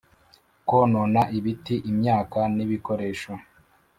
[0.69, 3.31] konona ibiti imyaka n ibikoresho